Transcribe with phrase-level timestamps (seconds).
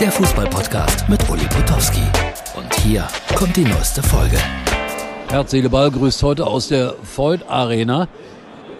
[0.00, 2.02] der Fußballpodcast mit Uli Potowski.
[2.56, 4.38] Und hier kommt die neueste Folge.
[5.28, 8.06] Herz, Seele, Ball grüßt heute aus der Voigt Arena.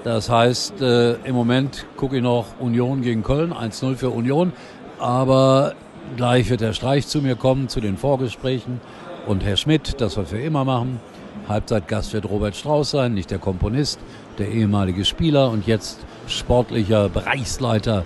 [0.05, 4.53] Das heißt, äh, im Moment gucke ich noch Union gegen Köln, 1-0 für Union.
[5.01, 5.75] Aber
[6.17, 8.81] gleich wird der Streich zu mir kommen, zu den Vorgesprächen.
[9.27, 11.01] Und Herr Schmidt, das wir immer machen.
[11.49, 13.99] Halbzeitgast wird Robert Strauß sein, nicht der Komponist,
[14.39, 18.05] der ehemalige Spieler und jetzt sportlicher Bereichsleiter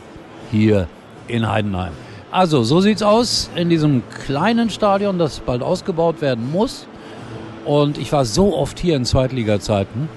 [0.51, 0.89] hier
[1.29, 1.93] in Heidenheim.
[2.33, 6.87] Also, so sieht's aus in diesem kleinen Stadion, das bald ausgebaut werden muss.
[7.67, 10.09] Und ich war so oft hier in Zweitliga-Zeiten,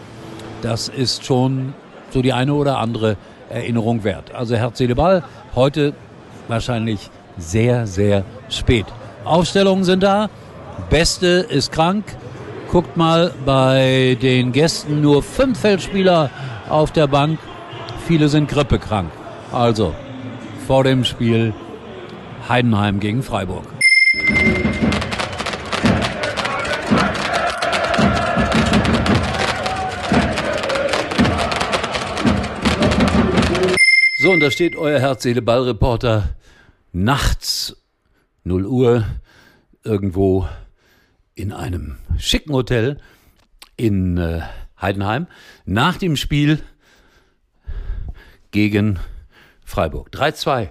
[0.61, 1.73] das ist schon
[2.11, 3.17] so die eine oder andere
[3.49, 4.33] Erinnerung wert.
[4.33, 5.23] Also Herz, Seele, Ball,
[5.55, 5.93] heute
[6.47, 8.85] wahrscheinlich sehr, sehr spät.
[9.25, 10.29] Aufstellungen sind da,
[10.89, 12.05] Beste ist krank.
[12.71, 16.29] Guckt mal bei den Gästen nur fünf Feldspieler
[16.69, 17.39] auf der Bank.
[18.07, 19.11] Viele sind grippekrank.
[19.51, 19.93] Also
[20.65, 21.53] vor dem Spiel
[22.47, 23.65] Heidenheim gegen Freiburg.
[34.19, 36.35] So, und da steht euer Herz-Seele-Ball-Reporter
[36.93, 37.77] nachts
[38.43, 39.05] 0 Uhr
[39.83, 40.47] irgendwo
[41.33, 42.99] in einem schicken Hotel
[43.75, 44.41] in äh,
[44.79, 45.25] Heidenheim
[45.65, 46.59] nach dem Spiel
[48.51, 48.99] gegen
[49.63, 50.09] Freiburg.
[50.11, 50.69] 3-2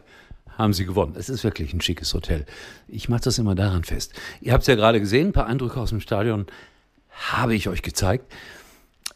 [0.57, 1.15] haben sie gewonnen.
[1.17, 2.47] Es ist wirklich ein schickes Hotel.
[2.89, 4.13] Ich mache das immer daran fest.
[4.41, 6.47] Ihr habt es ja gerade gesehen, ein paar Eindrücke aus dem Stadion
[7.11, 8.33] habe ich euch gezeigt.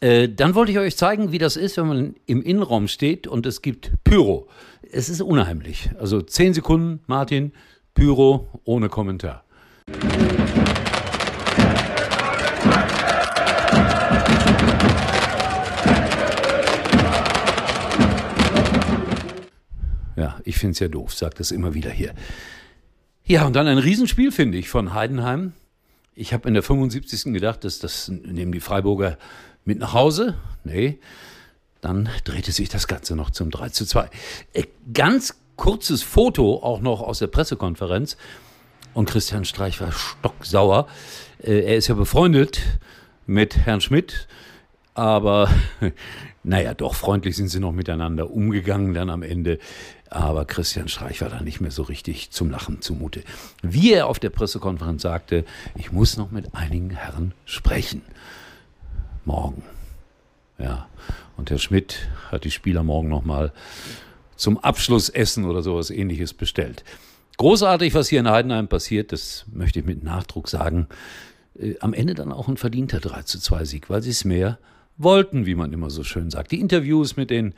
[0.01, 3.45] Äh, dann wollte ich euch zeigen, wie das ist, wenn man im Innenraum steht und
[3.45, 4.47] es gibt Pyro.
[4.91, 5.89] Es ist unheimlich.
[5.99, 7.51] Also 10 Sekunden, Martin,
[7.93, 9.43] Pyro ohne Kommentar.
[20.49, 22.13] Ich finde es ja doof, sagt das immer wieder hier.
[23.23, 25.53] Ja, und dann ein Riesenspiel, finde ich, von Heidenheim.
[26.15, 27.31] Ich habe in der 75.
[27.31, 29.17] gedacht, dass das nehmen die Freiburger
[29.63, 30.35] mit nach Hause.
[30.63, 30.97] Nee,
[31.81, 34.09] dann drehte sich das Ganze noch zum 3 zu 2.
[34.53, 38.17] Äh, ganz kurzes Foto auch noch aus der Pressekonferenz.
[38.95, 40.87] Und Christian Streich war stocksauer.
[41.43, 42.59] Äh, er ist ja befreundet
[43.27, 44.27] mit Herrn Schmidt,
[44.99, 45.49] aber
[46.43, 49.59] naja, doch freundlich sind sie noch miteinander umgegangen dann am Ende.
[50.09, 53.23] Aber Christian Streich war da nicht mehr so richtig zum Lachen zumute.
[53.61, 55.45] Wie er auf der Pressekonferenz sagte,
[55.75, 58.01] ich muss noch mit einigen Herren sprechen.
[59.25, 59.63] Morgen.
[60.57, 60.87] Ja.
[61.37, 63.53] Und Herr Schmidt hat die Spieler morgen nochmal
[64.35, 66.83] zum Abschlussessen oder sowas ähnliches bestellt.
[67.37, 70.87] Großartig, was hier in Heidenheim passiert, das möchte ich mit Nachdruck sagen.
[71.57, 74.57] Äh, am Ende dann auch ein verdienter 3 zu 2 Sieg, weil sie es mehr
[74.99, 76.51] wollten, wie man immer so schön sagt.
[76.51, 77.55] Die Interviews mit den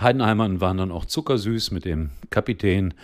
[0.00, 2.94] Heidenheimern waren dann auch zuckersüß mit dem Kapitän,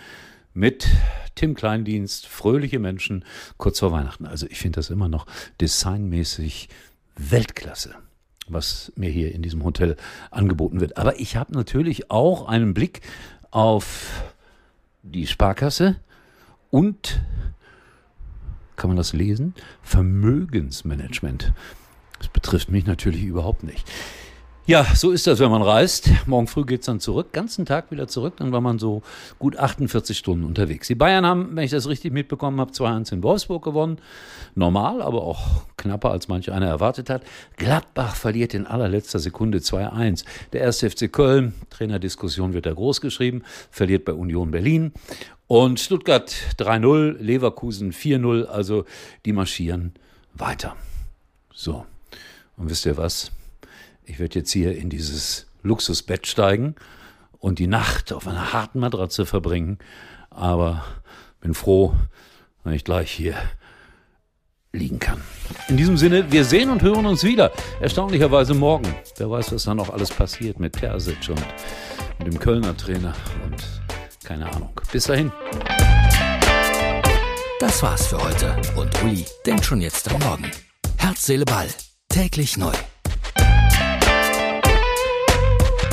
[0.53, 0.87] mit
[1.35, 3.25] Tim Kleindienst, fröhliche Menschen
[3.57, 4.25] kurz vor Weihnachten.
[4.25, 5.27] Also ich finde das immer noch
[5.59, 6.69] designmäßig
[7.17, 7.95] Weltklasse,
[8.47, 9.97] was mir hier in diesem Hotel
[10.31, 10.97] angeboten wird.
[10.97, 13.01] Aber ich habe natürlich auch einen Blick
[13.51, 14.23] auf
[15.03, 15.97] die Sparkasse
[16.71, 17.21] und,
[18.77, 19.53] kann man das lesen?
[19.81, 21.53] Vermögensmanagement.
[22.19, 23.85] Das betrifft mich natürlich überhaupt nicht.
[24.67, 26.09] Ja, so ist das, wenn man reist.
[26.25, 28.37] Morgen früh geht's dann zurück, ganzen Tag wieder zurück.
[28.37, 29.03] Dann war man so
[29.37, 30.87] gut 48 Stunden unterwegs.
[30.87, 33.99] Die Bayern haben, wenn ich das richtig mitbekommen habe, 2-1 in Wolfsburg gewonnen.
[34.55, 37.21] Normal, aber auch knapper, als manch einer erwartet hat.
[37.57, 40.25] Gladbach verliert in allerletzter Sekunde 2-1.
[40.51, 44.93] Der erste FC Köln, Trainerdiskussion wird da groß geschrieben, verliert bei Union Berlin.
[45.45, 48.45] Und Stuttgart 3-0, Leverkusen 4-0.
[48.45, 48.85] Also
[49.25, 49.93] die marschieren
[50.33, 50.75] weiter.
[51.53, 51.85] So.
[52.57, 53.31] Und wisst ihr was?
[54.03, 56.75] Ich werde jetzt hier in dieses Luxusbett steigen
[57.39, 59.79] und die Nacht auf einer harten Matratze verbringen.
[60.29, 60.85] Aber
[61.41, 61.93] bin froh,
[62.63, 63.35] wenn ich gleich hier
[64.71, 65.21] liegen kann.
[65.67, 67.51] In diesem Sinne, wir sehen und hören uns wieder.
[67.79, 68.93] Erstaunlicherweise morgen.
[69.17, 71.45] Wer weiß, was da noch alles passiert mit Terzic und
[72.19, 73.13] mit dem Kölner Trainer
[73.45, 73.63] und
[74.23, 74.71] keine Ahnung.
[74.91, 75.31] Bis dahin.
[77.59, 78.55] Das war's für heute.
[78.75, 80.51] Und Uli denkt schon jetzt am Morgen.
[80.97, 81.67] Herz, Seele, Ball.
[82.15, 82.71] Täglich neu.